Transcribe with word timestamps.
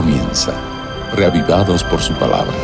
comienza, 0.00 0.52
reavivados 1.16 1.82
por 1.82 1.98
su 1.98 2.14
palabra. 2.14 2.54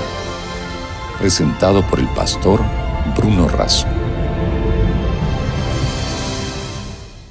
Presentado 1.19 1.82
por 1.91 1.98
el 1.98 2.07
pastor 2.14 2.61
Bruno 3.16 3.48
Razo. 3.48 3.88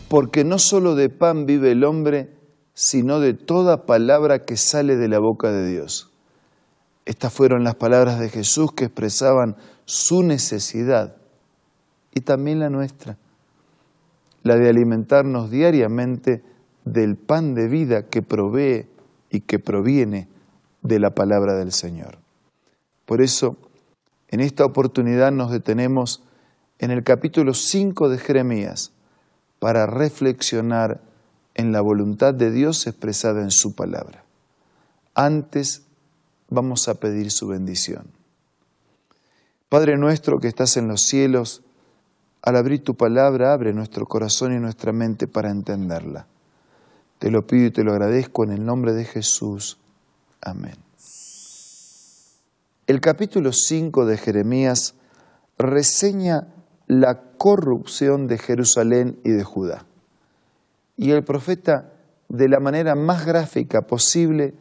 Porque 0.09 0.43
no 0.43 0.59
solo 0.59 0.95
de 0.95 1.07
pan 1.07 1.45
vive 1.45 1.71
el 1.71 1.85
hombre, 1.85 2.35
sino 2.73 3.21
de 3.21 3.33
toda 3.33 3.85
palabra 3.85 4.39
que 4.39 4.57
sale 4.57 4.97
de 4.97 5.07
la 5.07 5.19
boca 5.19 5.53
de 5.53 5.69
Dios. 5.69 6.11
Estas 7.05 7.31
fueron 7.31 7.63
las 7.63 7.75
palabras 7.75 8.19
de 8.19 8.27
Jesús 8.27 8.73
que 8.73 8.83
expresaban 8.83 9.55
su 9.85 10.21
necesidad 10.21 11.15
y 12.13 12.19
también 12.19 12.59
la 12.59 12.69
nuestra, 12.69 13.15
la 14.41 14.57
de 14.57 14.67
alimentarnos 14.67 15.49
diariamente 15.49 16.43
del 16.83 17.15
pan 17.15 17.55
de 17.55 17.69
vida 17.69 18.09
que 18.09 18.21
provee 18.21 18.92
y 19.33 19.41
que 19.41 19.57
proviene 19.57 20.29
de 20.83 20.99
la 20.99 21.15
palabra 21.15 21.55
del 21.55 21.71
Señor. 21.71 22.19
Por 23.05 23.19
eso, 23.21 23.57
en 24.29 24.39
esta 24.39 24.63
oportunidad 24.63 25.31
nos 25.31 25.51
detenemos 25.51 26.21
en 26.77 26.91
el 26.91 27.03
capítulo 27.03 27.55
5 27.55 28.09
de 28.09 28.19
Jeremías 28.19 28.91
para 29.57 29.87
reflexionar 29.87 31.01
en 31.55 31.71
la 31.71 31.81
voluntad 31.81 32.35
de 32.35 32.51
Dios 32.51 32.85
expresada 32.85 33.41
en 33.41 33.49
su 33.49 33.73
palabra. 33.73 34.23
Antes 35.15 35.81
vamos 36.49 36.87
a 36.87 36.95
pedir 36.95 37.31
su 37.31 37.47
bendición. 37.47 38.05
Padre 39.67 39.97
nuestro 39.97 40.39
que 40.39 40.47
estás 40.47 40.77
en 40.77 40.87
los 40.87 41.01
cielos, 41.01 41.63
al 42.43 42.55
abrir 42.55 42.83
tu 42.83 42.93
palabra, 42.93 43.51
abre 43.51 43.73
nuestro 43.73 44.05
corazón 44.05 44.53
y 44.53 44.59
nuestra 44.59 44.91
mente 44.91 45.27
para 45.27 45.49
entenderla. 45.49 46.27
Te 47.23 47.31
lo 47.31 47.47
pido 47.47 47.67
y 47.67 47.71
te 47.71 47.85
lo 47.85 47.93
agradezco 47.93 48.43
en 48.43 48.51
el 48.51 48.65
nombre 48.65 48.91
de 48.91 49.05
Jesús. 49.05 49.79
Amén. 50.41 50.75
El 52.85 52.99
capítulo 52.99 53.53
5 53.53 54.05
de 54.05 54.17
Jeremías 54.17 54.95
reseña 55.57 56.53
la 56.85 57.31
corrupción 57.37 58.27
de 58.27 58.37
Jerusalén 58.37 59.21
y 59.23 59.31
de 59.31 59.45
Judá. 59.45 59.85
Y 60.97 61.11
el 61.11 61.23
profeta, 61.23 61.93
de 62.27 62.49
la 62.49 62.59
manera 62.59 62.93
más 62.93 63.25
gráfica 63.25 63.83
posible, 63.83 64.55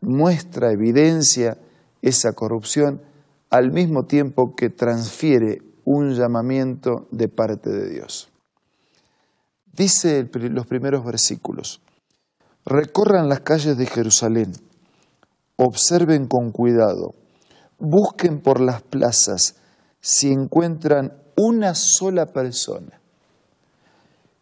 muestra, 0.00 0.72
evidencia 0.72 1.58
esa 2.02 2.32
corrupción 2.32 3.02
al 3.50 3.70
mismo 3.70 4.06
tiempo 4.06 4.56
que 4.56 4.68
transfiere 4.68 5.62
un 5.84 6.12
llamamiento 6.16 7.06
de 7.12 7.28
parte 7.28 7.70
de 7.70 7.88
Dios. 7.88 8.31
Dice 9.72 10.28
los 10.34 10.66
primeros 10.66 11.04
versículos, 11.04 11.80
recorran 12.64 13.28
las 13.28 13.40
calles 13.40 13.76
de 13.76 13.86
Jerusalén, 13.86 14.52
observen 15.56 16.26
con 16.26 16.52
cuidado, 16.52 17.14
busquen 17.78 18.40
por 18.40 18.60
las 18.60 18.82
plazas 18.82 19.56
si 20.00 20.30
encuentran 20.30 21.14
una 21.36 21.74
sola 21.74 22.26
persona 22.26 23.00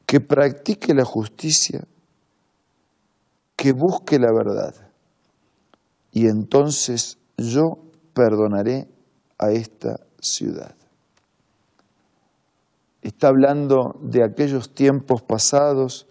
que 0.07 0.21
practique 0.21 0.95
la 0.95 1.05
justicia, 1.05 1.87
que 3.55 3.73
busque 3.73 4.19
la 4.19 4.33
verdad 4.33 4.75
y 6.13 6.27
entonces 6.27 7.19
yo 7.37 7.79
perdonaré 8.15 8.89
a 9.39 9.53
esta 9.53 10.01
ciudad. 10.21 10.75
Está 13.03 13.29
hablando 13.29 13.95
de 14.03 14.25
aquellos 14.25 14.75
tiempos 14.75 15.23
pasados, 15.23 16.07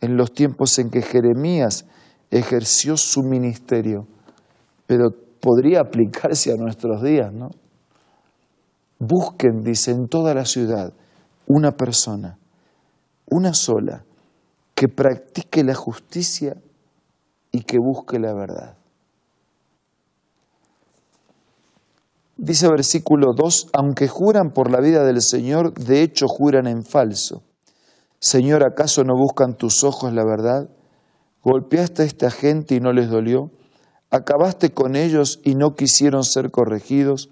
en 0.00 0.16
los 0.16 0.32
tiempos 0.32 0.78
en 0.78 0.90
que 0.90 1.00
Jeremías 1.00 1.86
ejerció 2.30 2.96
su 2.96 3.22
ministerio, 3.22 4.08
pero 4.86 5.10
podría 5.40 5.80
aplicarse 5.80 6.52
a 6.52 6.56
nuestros 6.56 7.02
días, 7.02 7.32
¿no? 7.32 7.50
Busquen, 8.98 9.62
dice, 9.62 9.92
en 9.92 10.08
toda 10.08 10.34
la 10.34 10.44
ciudad 10.44 10.92
una 11.46 11.72
persona, 11.72 12.38
una 13.30 13.52
sola, 13.54 14.04
que 14.74 14.88
practique 14.88 15.62
la 15.62 15.74
justicia 15.74 16.56
y 17.52 17.62
que 17.62 17.78
busque 17.78 18.18
la 18.18 18.32
verdad. 18.34 18.76
Dice 22.44 22.66
versículo 22.68 23.34
2, 23.36 23.68
aunque 23.72 24.08
juran 24.08 24.50
por 24.52 24.68
la 24.68 24.80
vida 24.80 25.04
del 25.04 25.22
Señor, 25.22 25.74
de 25.74 26.02
hecho 26.02 26.26
juran 26.26 26.66
en 26.66 26.82
falso. 26.82 27.44
Señor, 28.18 28.64
¿acaso 28.64 29.04
no 29.04 29.14
buscan 29.16 29.56
tus 29.56 29.84
ojos 29.84 30.12
la 30.12 30.24
verdad? 30.24 30.68
¿Golpeaste 31.44 32.02
a 32.02 32.04
esta 32.04 32.32
gente 32.32 32.74
y 32.74 32.80
no 32.80 32.92
les 32.92 33.08
dolió? 33.08 33.52
¿Acabaste 34.10 34.74
con 34.74 34.96
ellos 34.96 35.38
y 35.44 35.54
no 35.54 35.76
quisieron 35.76 36.24
ser 36.24 36.50
corregidos? 36.50 37.30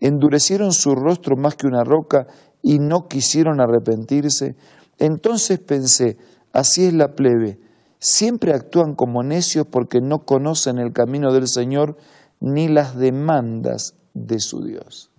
¿Endurecieron 0.00 0.72
su 0.72 0.94
rostro 0.94 1.36
más 1.36 1.54
que 1.56 1.66
una 1.66 1.84
roca 1.84 2.26
y 2.62 2.78
no 2.78 3.08
quisieron 3.08 3.60
arrepentirse? 3.60 4.56
Entonces 4.98 5.58
pensé, 5.58 6.16
así 6.54 6.86
es 6.86 6.94
la 6.94 7.08
plebe, 7.08 7.60
siempre 7.98 8.54
actúan 8.54 8.94
como 8.94 9.22
necios 9.22 9.66
porque 9.70 10.00
no 10.00 10.20
conocen 10.20 10.78
el 10.78 10.94
camino 10.94 11.34
del 11.34 11.46
Señor 11.46 11.98
ni 12.40 12.68
las 12.68 12.96
demandas 12.96 13.96
de 14.16 14.40
su 14.40 14.64
Dios. 14.64 15.10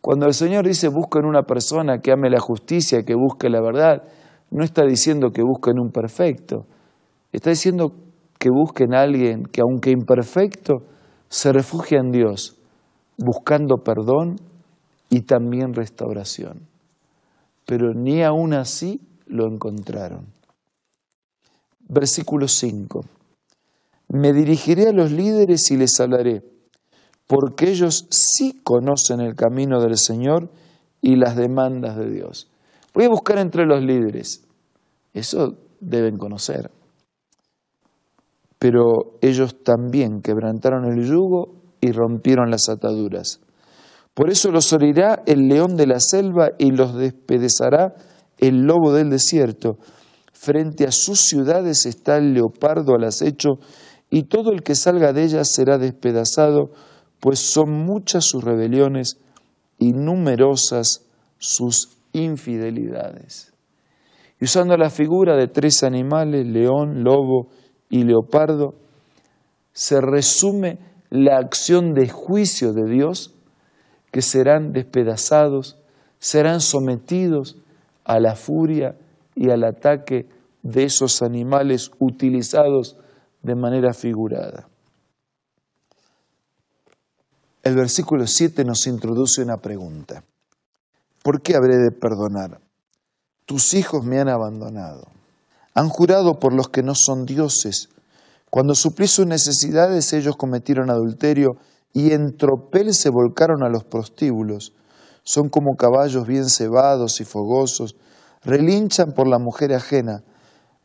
Cuando 0.00 0.26
el 0.26 0.34
Señor 0.34 0.64
dice 0.64 0.88
busquen 0.88 1.24
una 1.24 1.42
persona 1.42 1.98
que 1.98 2.12
ame 2.12 2.30
la 2.30 2.38
justicia, 2.38 3.02
que 3.02 3.14
busque 3.16 3.50
la 3.50 3.60
verdad, 3.60 4.04
no 4.52 4.62
está 4.62 4.84
diciendo 4.86 5.30
que 5.30 5.42
busquen 5.42 5.80
un 5.80 5.90
perfecto, 5.90 6.66
está 7.32 7.50
diciendo 7.50 7.92
que 8.38 8.48
busquen 8.50 8.94
a 8.94 9.00
alguien 9.00 9.42
que 9.44 9.62
aunque 9.62 9.90
imperfecto, 9.90 10.84
se 11.28 11.52
refugia 11.52 11.98
en 11.98 12.12
Dios, 12.12 12.56
buscando 13.18 13.78
perdón 13.78 14.36
y 15.10 15.22
también 15.22 15.74
restauración. 15.74 16.68
Pero 17.66 17.92
ni 17.92 18.22
aún 18.22 18.54
así 18.54 19.00
lo 19.26 19.48
encontraron. 19.48 20.26
Versículo 21.88 22.46
5. 22.46 23.00
Me 24.10 24.32
dirigiré 24.32 24.86
a 24.88 24.92
los 24.92 25.10
líderes 25.10 25.68
y 25.72 25.76
les 25.76 25.98
hablaré 25.98 26.55
porque 27.26 27.70
ellos 27.70 28.06
sí 28.10 28.60
conocen 28.62 29.20
el 29.20 29.34
camino 29.34 29.80
del 29.80 29.96
Señor 29.96 30.50
y 31.00 31.16
las 31.16 31.36
demandas 31.36 31.96
de 31.96 32.10
Dios. 32.10 32.48
Voy 32.94 33.04
a 33.04 33.08
buscar 33.08 33.38
entre 33.38 33.66
los 33.66 33.82
líderes. 33.82 34.44
Eso 35.12 35.54
deben 35.80 36.16
conocer. 36.16 36.70
Pero 38.58 39.18
ellos 39.20 39.62
también 39.62 40.22
quebrantaron 40.22 40.84
el 40.86 41.04
yugo 41.04 41.54
y 41.80 41.92
rompieron 41.92 42.50
las 42.50 42.68
ataduras. 42.68 43.40
Por 44.14 44.30
eso 44.30 44.50
los 44.50 44.72
orirá 44.72 45.22
el 45.26 45.46
león 45.46 45.76
de 45.76 45.86
la 45.86 46.00
selva 46.00 46.50
y 46.58 46.70
los 46.70 46.94
despedezará 46.94 47.94
el 48.38 48.62
lobo 48.62 48.92
del 48.92 49.10
desierto. 49.10 49.76
Frente 50.32 50.86
a 50.86 50.90
sus 50.92 51.20
ciudades 51.20 51.84
está 51.84 52.16
el 52.16 52.32
leopardo 52.32 52.94
al 52.94 53.04
acecho 53.04 53.58
y 54.08 54.24
todo 54.24 54.52
el 54.52 54.62
que 54.62 54.74
salga 54.74 55.12
de 55.12 55.24
ellas 55.24 55.50
será 55.50 55.76
despedazado 55.76 56.70
pues 57.26 57.40
son 57.40 57.72
muchas 57.72 58.24
sus 58.24 58.44
rebeliones 58.44 59.18
y 59.80 59.90
numerosas 59.90 61.08
sus 61.38 61.98
infidelidades. 62.12 63.52
Y 64.40 64.44
usando 64.44 64.76
la 64.76 64.90
figura 64.90 65.36
de 65.36 65.48
tres 65.48 65.82
animales, 65.82 66.46
león, 66.46 67.02
lobo 67.02 67.48
y 67.90 68.04
leopardo, 68.04 68.76
se 69.72 70.00
resume 70.00 70.78
la 71.10 71.38
acción 71.38 71.94
de 71.94 72.08
juicio 72.08 72.72
de 72.72 72.88
Dios, 72.88 73.34
que 74.12 74.22
serán 74.22 74.70
despedazados, 74.70 75.82
serán 76.20 76.60
sometidos 76.60 77.56
a 78.04 78.20
la 78.20 78.36
furia 78.36 78.94
y 79.34 79.50
al 79.50 79.64
ataque 79.64 80.28
de 80.62 80.84
esos 80.84 81.22
animales 81.22 81.90
utilizados 81.98 82.96
de 83.42 83.56
manera 83.56 83.94
figurada. 83.94 84.68
El 87.66 87.74
versículo 87.74 88.28
7 88.28 88.64
nos 88.64 88.86
introduce 88.86 89.42
una 89.42 89.56
pregunta. 89.56 90.22
¿Por 91.24 91.42
qué 91.42 91.56
habré 91.56 91.78
de 91.78 91.90
perdonar? 91.90 92.60
Tus 93.44 93.74
hijos 93.74 94.04
me 94.04 94.20
han 94.20 94.28
abandonado. 94.28 95.08
Han 95.74 95.88
jurado 95.88 96.38
por 96.38 96.52
los 96.52 96.68
que 96.68 96.84
no 96.84 96.94
son 96.94 97.26
dioses. 97.26 97.88
Cuando 98.50 98.76
suplí 98.76 99.08
sus 99.08 99.26
necesidades 99.26 100.12
ellos 100.12 100.36
cometieron 100.36 100.90
adulterio 100.90 101.56
y 101.92 102.12
en 102.12 102.36
tropel 102.36 102.94
se 102.94 103.10
volcaron 103.10 103.64
a 103.64 103.68
los 103.68 103.82
prostíbulos. 103.82 104.72
Son 105.24 105.48
como 105.48 105.74
caballos 105.74 106.24
bien 106.24 106.48
cebados 106.48 107.20
y 107.20 107.24
fogosos. 107.24 107.96
Relinchan 108.44 109.12
por 109.12 109.26
la 109.26 109.40
mujer 109.40 109.74
ajena. 109.74 110.22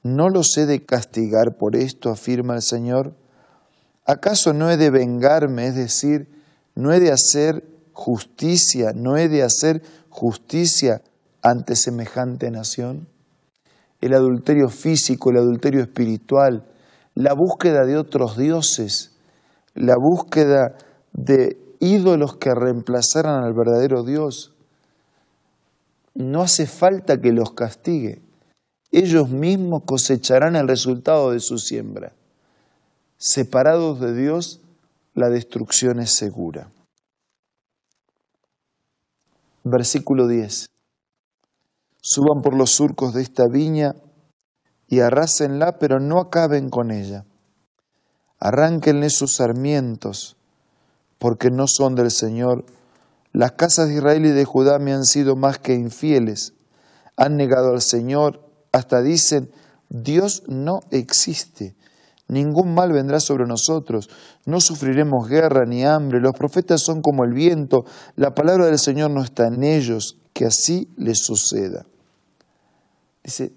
¿No 0.02 0.30
los 0.30 0.58
he 0.58 0.66
de 0.66 0.84
castigar 0.84 1.58
por 1.60 1.76
esto? 1.76 2.10
afirma 2.10 2.56
el 2.56 2.64
Señor. 2.64 3.16
¿Acaso 4.04 4.52
no 4.54 4.72
he 4.72 4.78
de 4.78 4.90
vengarme, 4.90 5.68
es 5.68 5.76
decir, 5.76 6.41
no 6.76 6.94
he 6.94 7.00
de 7.00 7.12
hacer 7.12 7.64
justicia, 7.94 8.92
no 8.96 9.18
he 9.18 9.28
de 9.30 9.44
hacer 9.44 9.82
justicia 10.10 11.02
ante 11.42 11.76
semejante 11.76 12.50
nación. 12.52 13.08
El 14.00 14.14
adulterio 14.14 14.70
físico, 14.70 15.32
el 15.32 15.38
adulterio 15.38 15.82
espiritual, 15.82 16.66
la 17.16 17.34
búsqueda 17.34 17.86
de 17.86 17.98
otros 17.98 18.38
dioses, 18.38 19.18
la 19.74 19.96
búsqueda 19.96 20.76
de 21.14 21.58
ídolos 21.80 22.38
que 22.38 22.52
reemplazaran 22.54 23.44
al 23.44 23.54
verdadero 23.54 24.04
Dios. 24.04 24.56
No 26.14 26.42
hace 26.42 26.66
falta 26.68 27.18
que 27.18 27.32
los 27.32 27.54
castigue. 27.54 28.22
Ellos 28.92 29.30
mismos 29.30 29.84
cosecharán 29.86 30.56
el 30.56 30.68
resultado 30.68 31.32
de 31.32 31.40
su 31.40 31.58
siembra. 31.58 32.14
Separados 33.18 34.00
de 34.02 34.14
Dios, 34.14 34.62
la 35.14 35.30
destrucción 35.30 36.00
es 36.00 36.14
segura. 36.14 36.72
Versículo 39.64 40.28
10. 40.28 40.70
Suban 42.02 42.42
por 42.42 42.56
los 42.56 42.72
surcos 42.72 43.14
de 43.14 43.22
esta 43.22 43.48
viña 43.48 43.96
y 44.88 45.02
arrásenla, 45.02 45.78
pero 45.80 46.00
no 46.00 46.20
acaben 46.20 46.70
con 46.70 46.92
ella. 46.92 47.26
Arránquenle 48.40 49.10
sus 49.10 49.36
sarmientos, 49.36 50.36
porque 51.20 51.52
no 51.52 51.68
son 51.68 51.96
del 51.96 52.10
Señor. 52.10 52.66
Las 53.34 53.52
casas 53.52 53.90
de 53.90 53.96
Israel 53.96 54.26
y 54.26 54.32
de 54.32 54.46
Judá 54.46 54.80
me 54.80 54.94
han 54.94 55.06
sido 55.06 55.36
más 55.36 55.60
que 55.60 55.76
infieles. 55.76 56.54
Han 57.18 57.38
negado 57.38 57.72
al 57.72 57.82
Señor, 57.82 58.50
hasta 58.72 59.02
dicen, 59.02 59.52
Dios 59.90 60.44
no 60.48 60.80
existe. 60.90 61.76
Ningún 62.32 62.74
mal 62.74 62.94
vendrá 62.94 63.20
sobre 63.20 63.46
nosotros. 63.46 64.10
No 64.46 64.62
sufriremos 64.62 65.28
guerra 65.28 65.66
ni 65.66 65.84
hambre. 65.84 66.22
Los 66.22 66.32
profetas 66.32 66.82
son 66.82 67.02
como 67.02 67.26
el 67.26 67.34
viento. 67.34 67.84
La 68.16 68.34
palabra 68.34 68.68
del 68.68 68.80
Señor 68.80 69.12
no 69.12 69.22
está 69.22 69.48
en 69.48 69.66
ellos. 69.66 70.18
Que 70.32 70.46
así 70.46 70.88
les 70.96 71.20
suceda. 71.20 71.86
Dice, 73.22 73.52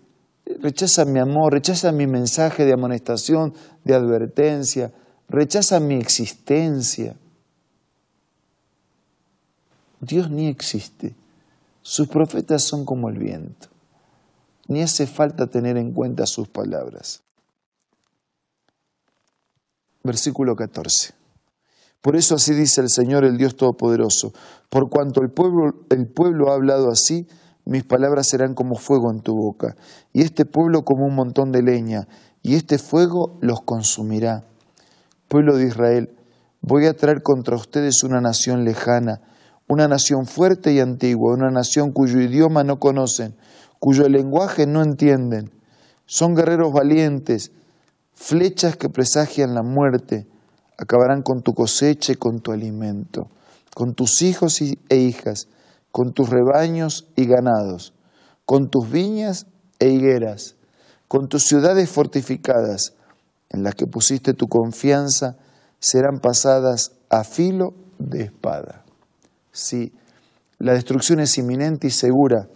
rechaza 0.60 1.04
mi 1.04 1.20
amor, 1.20 1.52
rechaza 1.52 1.92
mi 1.92 2.08
mensaje 2.08 2.64
de 2.64 2.72
amonestación, 2.72 3.54
de 3.84 3.94
advertencia, 3.94 4.92
rechaza 5.28 5.78
mi 5.78 5.94
existencia. 5.94 7.14
Dios 10.00 10.28
ni 10.28 10.48
existe. 10.48 11.14
Sus 11.80 12.08
profetas 12.08 12.64
son 12.64 12.84
como 12.84 13.08
el 13.08 13.18
viento. 13.18 13.68
Ni 14.66 14.82
hace 14.82 15.06
falta 15.06 15.46
tener 15.46 15.76
en 15.76 15.92
cuenta 15.92 16.26
sus 16.26 16.48
palabras. 16.48 17.23
Versículo 20.04 20.54
14. 20.54 21.14
Por 22.02 22.14
eso 22.14 22.34
así 22.34 22.52
dice 22.52 22.82
el 22.82 22.90
Señor, 22.90 23.24
el 23.24 23.38
Dios 23.38 23.56
Todopoderoso. 23.56 24.34
Por 24.68 24.90
cuanto 24.90 25.22
el 25.22 25.30
pueblo, 25.30 25.86
el 25.88 26.06
pueblo 26.06 26.50
ha 26.50 26.54
hablado 26.56 26.90
así, 26.90 27.26
mis 27.64 27.84
palabras 27.84 28.28
serán 28.28 28.52
como 28.52 28.74
fuego 28.74 29.10
en 29.10 29.22
tu 29.22 29.34
boca, 29.34 29.76
y 30.12 30.20
este 30.20 30.44
pueblo 30.44 30.82
como 30.84 31.06
un 31.06 31.14
montón 31.14 31.52
de 31.52 31.62
leña, 31.62 32.06
y 32.42 32.56
este 32.56 32.76
fuego 32.76 33.38
los 33.40 33.62
consumirá. 33.62 34.44
Pueblo 35.28 35.56
de 35.56 35.68
Israel, 35.68 36.10
voy 36.60 36.84
a 36.84 36.94
traer 36.94 37.22
contra 37.22 37.56
ustedes 37.56 38.04
una 38.04 38.20
nación 38.20 38.66
lejana, 38.66 39.22
una 39.66 39.88
nación 39.88 40.26
fuerte 40.26 40.74
y 40.74 40.80
antigua, 40.80 41.32
una 41.32 41.50
nación 41.50 41.92
cuyo 41.92 42.20
idioma 42.20 42.62
no 42.62 42.78
conocen, 42.78 43.36
cuyo 43.78 44.06
lenguaje 44.10 44.66
no 44.66 44.82
entienden. 44.82 45.50
Son 46.04 46.34
guerreros 46.34 46.74
valientes, 46.74 47.52
flechas 48.14 48.76
que 48.76 48.88
presagian 48.88 49.54
la 49.54 49.62
muerte, 49.62 50.26
acabarán 50.78 51.22
con 51.22 51.42
tu 51.42 51.54
cosecha 51.54 52.12
y 52.12 52.16
con 52.16 52.40
tu 52.40 52.52
alimento, 52.52 53.28
con 53.74 53.94
tus 53.94 54.22
hijos 54.22 54.60
e 54.60 54.96
hijas 54.96 55.48
con 55.94 56.12
tus 56.12 56.28
rebaños 56.28 57.06
y 57.14 57.24
ganados, 57.24 57.94
con 58.46 58.68
tus 58.68 58.90
viñas 58.90 59.46
e 59.78 59.90
higueras, 59.90 60.56
con 61.06 61.28
tus 61.28 61.44
ciudades 61.44 61.88
fortificadas, 61.88 62.94
en 63.48 63.62
las 63.62 63.76
que 63.76 63.86
pusiste 63.86 64.34
tu 64.34 64.48
confianza, 64.48 65.36
serán 65.78 66.18
pasadas 66.18 66.96
a 67.10 67.22
filo 67.22 67.74
de 68.00 68.22
espada. 68.22 68.84
Sí, 69.52 69.92
la 70.58 70.72
destrucción 70.72 71.20
es 71.20 71.38
inminente 71.38 71.86
y 71.86 71.90
segura 71.90 72.48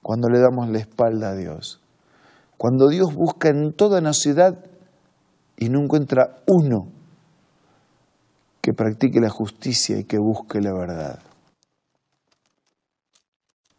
cuando 0.00 0.28
le 0.28 0.38
damos 0.38 0.68
la 0.68 0.78
espalda 0.78 1.30
a 1.30 1.34
Dios. 1.34 1.80
Cuando 2.56 2.86
Dios 2.86 3.12
busca 3.12 3.48
en 3.48 3.72
toda 3.72 3.98
una 3.98 4.12
ciudad 4.12 4.64
y 5.56 5.68
no 5.68 5.80
encuentra 5.80 6.42
uno 6.46 6.88
que 8.60 8.72
practique 8.72 9.20
la 9.20 9.30
justicia 9.30 9.98
y 9.98 10.04
que 10.04 10.18
busque 10.18 10.60
la 10.60 10.72
verdad 10.72 11.20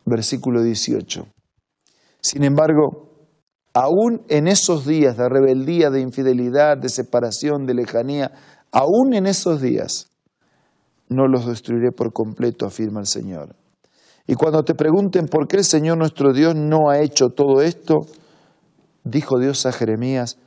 versículo 0.06 0.62
18. 0.62 1.28
Sin 2.22 2.44
embargo, 2.44 3.10
aún 3.74 4.22
en 4.30 4.48
esos 4.48 4.86
días 4.86 5.18
de 5.18 5.28
rebeldía, 5.28 5.90
de 5.90 6.02
infidelidad, 6.02 6.78
de 6.78 6.90
separación, 6.90 7.66
de 7.66 7.74
lejanía, 7.74 8.32
aún 8.72 9.14
en 9.14 9.26
esos 9.26 9.62
días, 9.62 10.12
no 11.10 11.28
los 11.28 11.46
destruiré 11.46 11.92
por 11.92 12.14
completo, 12.14 12.66
afirma 12.66 13.00
el 13.00 13.08
Señor. 13.08 13.56
Y 14.28 14.36
cuando 14.36 14.64
te 14.64 14.74
pregunten 14.74 15.28
por 15.28 15.48
qué 15.48 15.58
el 15.58 15.64
Señor 15.64 15.98
nuestro 15.98 16.34
Dios 16.34 16.56
no 16.56 16.90
ha 16.90 17.00
hecho 17.00 17.28
todo 17.30 17.62
esto, 17.62 18.08
dijo 19.04 19.38
Dios 19.40 19.66
a 19.68 19.72
Jeremías, 19.72 20.40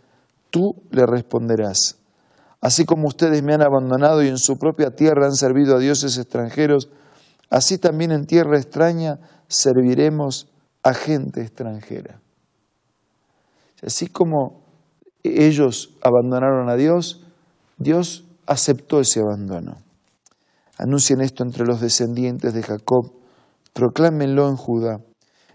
tú 0.51 0.75
le 0.91 1.07
responderás. 1.07 1.99
Así 2.61 2.85
como 2.85 3.07
ustedes 3.07 3.43
me 3.43 3.55
han 3.55 3.63
abandonado 3.63 4.23
y 4.23 4.29
en 4.29 4.39
su 4.39 4.59
propia 4.59 4.91
tierra 4.91 5.27
han 5.27 5.35
servido 5.35 5.77
a 5.77 5.79
dioses 5.79 6.19
extranjeros, 6.19 6.89
así 7.51 7.79
también 7.79 8.11
en 8.11 8.27
tierra 8.27 8.59
extraña 8.59 9.19
serviremos 9.47 10.49
a 10.83 10.95
gente 10.95 11.43
extranjera. 11.43 12.21
Así 13.83 14.09
como 14.09 14.65
ellos 15.23 15.95
abandonaron 16.03 16.69
a 16.69 16.75
Dios, 16.75 17.25
Dios 17.77 18.25
aceptó 18.47 19.01
ese 19.01 19.21
abandono. 19.21 19.77
Anuncien 20.79 21.21
esto 21.21 21.45
entre 21.45 21.65
los 21.65 21.81
descendientes 21.81 22.55
de 22.55 22.63
Jacob, 22.63 23.13
proclámenlo 23.73 24.49
en 24.49 24.57
Judá. 24.57 25.01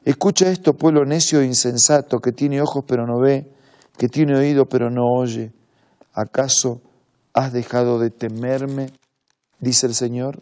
Escucha 0.05 0.49
esto, 0.49 0.73
pueblo 0.73 1.05
necio 1.05 1.41
e 1.41 1.45
insensato, 1.45 2.19
que 2.19 2.31
tiene 2.31 2.61
ojos 2.61 2.83
pero 2.87 3.05
no 3.05 3.19
ve, 3.19 3.52
que 3.97 4.07
tiene 4.07 4.37
oído 4.37 4.65
pero 4.65 4.89
no 4.89 5.03
oye. 5.05 5.51
¿Acaso 6.13 6.81
has 7.33 7.53
dejado 7.53 7.99
de 7.99 8.09
temerme? 8.09 8.91
dice 9.59 9.87
el 9.87 9.93
Señor. 9.93 10.41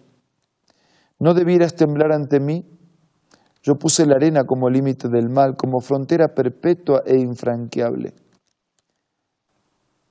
¿No 1.19 1.33
debieras 1.33 1.75
temblar 1.75 2.11
ante 2.11 2.39
mí? 2.39 2.65
Yo 3.63 3.75
puse 3.75 4.05
la 4.07 4.15
arena 4.15 4.43
como 4.43 4.69
límite 4.69 5.07
del 5.07 5.29
mal, 5.29 5.55
como 5.55 5.79
frontera 5.79 6.29
perpetua 6.29 7.03
e 7.05 7.17
infranqueable. 7.17 8.13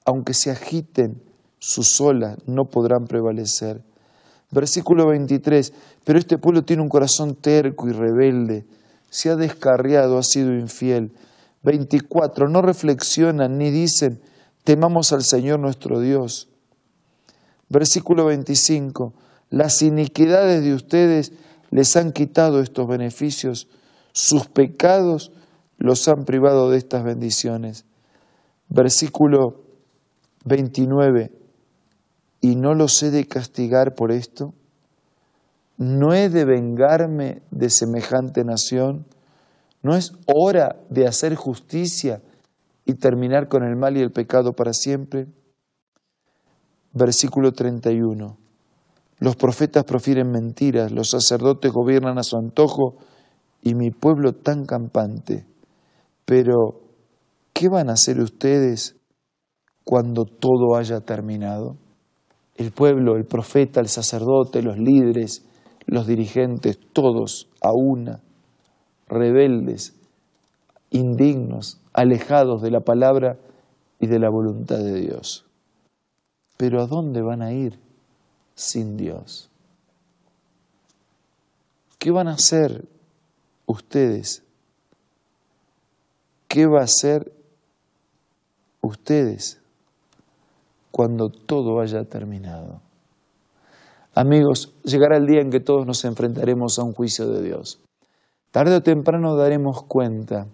Aunque 0.05 0.35
se 0.35 0.51
agiten 0.51 1.21
sus 1.59 2.01
olas, 2.01 2.37
no 2.47 2.65
podrán 2.65 3.07
prevalecer. 3.07 3.83
Versículo 4.53 5.09
23, 5.09 5.73
pero 6.05 6.19
este 6.19 6.39
pueblo 6.39 6.63
tiene 6.63 6.83
un 6.83 6.89
corazón 6.89 7.35
terco 7.35 7.89
y 7.89 7.93
rebelde, 7.93 8.67
se 9.11 9.31
ha 9.31 9.37
descarriado, 9.37 10.19
ha 10.19 10.23
sido 10.23 10.53
infiel. 10.55 11.13
24, 11.63 12.49
no 12.49 12.63
reflexionan 12.63 13.59
ni 13.59 13.71
dicen, 13.71 14.21
temamos 14.65 15.13
al 15.13 15.23
Señor 15.23 15.61
nuestro 15.61 16.01
Dios. 16.01 16.49
Versículo 17.69 18.27
25, 18.27 19.13
las 19.51 19.83
iniquidades 19.83 20.63
de 20.65 20.75
ustedes 20.75 21.33
les 21.71 21.97
han 21.97 22.13
quitado 22.13 22.61
estos 22.61 22.89
beneficios, 22.89 23.69
sus 24.13 24.47
pecados 24.47 25.33
los 25.79 26.09
han 26.09 26.25
privado 26.25 26.71
de 26.71 26.79
estas 26.79 27.05
bendiciones. 27.05 27.85
Versículo 28.69 29.63
29, 30.45 31.33
¿y 32.41 32.57
no 32.57 32.75
los 32.75 33.03
he 33.03 33.11
de 33.11 33.27
castigar 33.27 33.95
por 33.95 34.13
esto? 34.13 34.55
¿No 35.77 36.15
he 36.15 36.29
de 36.29 36.45
vengarme 36.45 37.43
de 37.51 37.71
semejante 37.71 38.45
nación? 38.45 39.07
¿No 39.83 39.97
es 39.97 40.13
hora 40.27 40.77
de 40.91 41.07
hacer 41.07 41.35
justicia 41.35 42.21
y 42.85 42.95
terminar 42.95 43.49
con 43.49 43.65
el 43.65 43.77
mal 43.77 43.97
y 43.97 44.01
el 44.01 44.13
pecado 44.13 44.53
para 44.53 44.73
siempre? 44.73 45.27
Versículo 46.93 47.53
31. 47.53 48.37
Los 49.21 49.37
profetas 49.37 49.85
profieren 49.85 50.31
mentiras, 50.31 50.93
los 50.93 51.11
sacerdotes 51.11 51.73
gobiernan 51.73 52.19
a 52.19 52.23
su 52.23 52.37
antojo 52.37 52.97
y 53.63 53.75
mi 53.75 53.91
pueblo 53.91 54.33
tan 54.33 54.65
campante. 54.65 55.47
Pero, 56.25 56.81
¿qué 57.53 57.69
van 57.69 57.91
a 57.91 57.95
hacer 57.95 58.21
ustedes 58.21 58.97
cuando 59.85 60.25
todo 60.25 60.77
haya 60.77 61.01
terminado? 61.01 61.77
El 62.57 62.73
pueblo, 62.73 63.17
el 63.17 63.25
profeta, 63.25 63.81
el 63.81 63.89
sacerdote, 63.89 64.63
los 64.63 64.79
líderes, 64.79 65.47
los 65.87 66.07
dirigentes, 66.07 66.79
todos 66.93 67.49
a 67.63 67.73
una, 67.73 68.21
rebeldes, 69.11 69.95
indignos, 70.91 71.81
alejados 71.93 72.63
de 72.63 72.71
la 72.71 72.81
palabra 72.81 73.37
y 73.99 74.07
de 74.07 74.19
la 74.19 74.31
voluntad 74.31 74.79
de 74.79 75.01
Dios. 75.01 75.45
Pero 76.57 76.81
¿a 76.81 76.87
dónde 76.87 77.21
van 77.21 77.43
a 77.43 77.53
ir? 77.53 77.79
sin 78.55 78.99
Dios. 78.99 79.49
¿Qué 81.99 82.11
van 82.11 82.29
a 82.29 82.35
hacer 82.35 82.87
ustedes? 83.65 84.43
¿Qué 86.47 86.67
va 86.67 86.81
a 86.81 86.85
hacer 86.85 87.33
ustedes 88.83 89.61
cuando 90.91 91.31
todo 91.31 91.81
haya 91.81 92.05
terminado. 92.05 92.81
Amigos, 94.15 94.75
llegará 94.83 95.17
el 95.17 95.27
día 95.27 95.41
en 95.41 95.51
que 95.51 95.61
todos 95.61 95.87
nos 95.87 96.05
enfrentaremos 96.05 96.79
a 96.79 96.83
un 96.83 96.93
juicio 96.93 97.29
de 97.29 97.43
Dios. 97.43 97.81
Tarde 98.51 98.77
o 98.77 98.83
temprano 98.83 99.37
daremos 99.37 99.85
cuenta, 99.85 100.49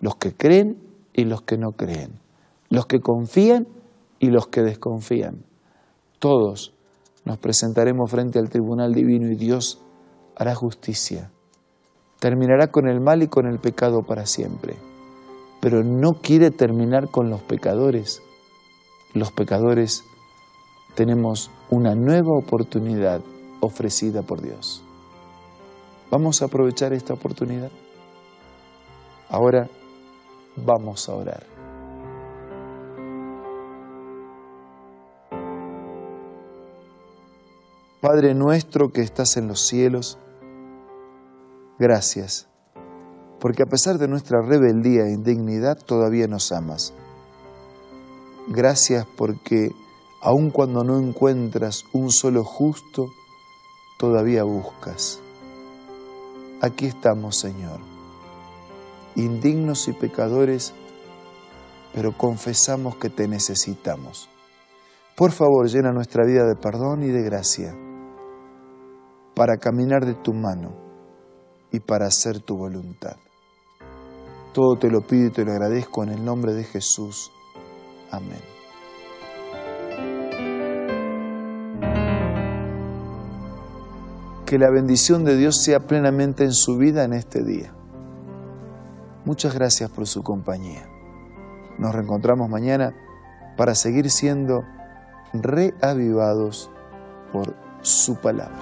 los 0.00 0.16
que 0.16 0.34
creen 0.34 0.78
y 1.14 1.24
los 1.24 1.42
que 1.42 1.56
no 1.56 1.72
creen, 1.72 2.20
los 2.68 2.86
que 2.86 3.00
confían 3.00 3.66
y 4.18 4.26
los 4.26 4.48
que 4.48 4.62
desconfían. 4.62 5.44
Todos 6.18 6.74
nos 7.24 7.38
presentaremos 7.38 8.10
frente 8.10 8.38
al 8.38 8.50
tribunal 8.50 8.92
divino 8.92 9.30
y 9.30 9.36
Dios 9.36 9.80
hará 10.36 10.54
justicia. 10.54 11.30
Terminará 12.20 12.66
con 12.68 12.88
el 12.88 13.00
mal 13.00 13.22
y 13.22 13.28
con 13.28 13.46
el 13.46 13.58
pecado 13.58 14.02
para 14.02 14.26
siempre. 14.26 14.76
Pero 15.60 15.82
no 15.82 16.14
quiere 16.20 16.50
terminar 16.50 17.10
con 17.10 17.30
los 17.30 17.40
pecadores. 17.42 18.22
Los 19.14 19.32
pecadores 19.32 20.04
tenemos 20.94 21.50
una 21.70 21.94
nueva 21.94 22.36
oportunidad 22.36 23.20
ofrecida 23.60 24.22
por 24.22 24.42
Dios. 24.42 24.84
Vamos 26.10 26.40
a 26.40 26.46
aprovechar 26.46 26.92
esta 26.92 27.12
oportunidad. 27.12 27.70
Ahora 29.28 29.68
vamos 30.56 31.08
a 31.08 31.14
orar. 31.14 31.58
Padre 38.00 38.32
nuestro 38.34 38.90
que 38.92 39.02
estás 39.02 39.36
en 39.36 39.48
los 39.48 39.60
cielos, 39.60 40.18
gracias, 41.78 42.46
porque 43.38 43.64
a 43.64 43.66
pesar 43.66 43.98
de 43.98 44.08
nuestra 44.08 44.40
rebeldía 44.40 45.06
e 45.06 45.12
indignidad 45.12 45.76
todavía 45.76 46.26
nos 46.26 46.52
amas. 46.52 46.94
Gracias 48.46 49.04
porque 49.16 49.72
aun 50.22 50.50
cuando 50.50 50.84
no 50.84 50.98
encuentras 50.98 51.84
un 51.92 52.10
solo 52.12 52.44
justo, 52.44 53.10
todavía 53.98 54.44
buscas. 54.44 55.20
Aquí 56.60 56.86
estamos, 56.86 57.38
Señor, 57.38 57.78
indignos 59.14 59.86
y 59.86 59.92
pecadores, 59.92 60.74
pero 61.94 62.16
confesamos 62.16 62.96
que 62.96 63.10
te 63.10 63.28
necesitamos. 63.28 64.28
Por 65.16 65.30
favor, 65.30 65.68
llena 65.68 65.92
nuestra 65.92 66.24
vida 66.26 66.44
de 66.46 66.56
perdón 66.56 67.04
y 67.04 67.08
de 67.08 67.22
gracia 67.22 67.76
para 69.36 69.56
caminar 69.56 70.04
de 70.04 70.14
tu 70.14 70.34
mano 70.34 70.74
y 71.70 71.78
para 71.78 72.06
hacer 72.06 72.40
tu 72.40 72.56
voluntad. 72.56 73.16
Todo 74.52 74.76
te 74.76 74.90
lo 74.90 75.00
pido 75.00 75.28
y 75.28 75.30
te 75.30 75.44
lo 75.44 75.52
agradezco 75.52 76.02
en 76.02 76.08
el 76.08 76.24
nombre 76.24 76.54
de 76.54 76.64
Jesús. 76.64 77.30
Amén. 78.10 78.57
Que 84.48 84.58
la 84.58 84.70
bendición 84.70 85.26
de 85.26 85.36
Dios 85.36 85.62
sea 85.62 85.80
plenamente 85.80 86.42
en 86.42 86.54
su 86.54 86.78
vida 86.78 87.04
en 87.04 87.12
este 87.12 87.44
día. 87.44 87.70
Muchas 89.26 89.52
gracias 89.52 89.90
por 89.90 90.06
su 90.06 90.22
compañía. 90.22 90.88
Nos 91.76 91.94
reencontramos 91.94 92.48
mañana 92.48 92.94
para 93.58 93.74
seguir 93.74 94.10
siendo 94.10 94.64
reavivados 95.34 96.70
por 97.30 97.54
su 97.82 98.16
palabra. 98.16 98.56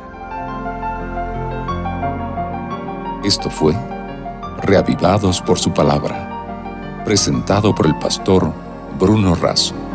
Esto 3.22 3.48
fue 3.48 3.72
Reavivados 4.62 5.40
por 5.40 5.56
su 5.60 5.72
palabra, 5.72 7.02
presentado 7.04 7.72
por 7.72 7.86
el 7.86 7.96
pastor 8.00 8.52
Bruno 8.98 9.36
Razo. 9.36 9.85